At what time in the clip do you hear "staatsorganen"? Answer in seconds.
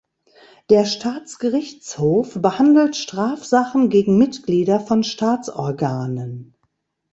5.03-6.55